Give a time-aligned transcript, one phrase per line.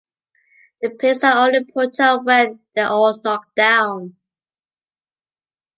[0.81, 4.15] The pins are only put up when they are all knocked down.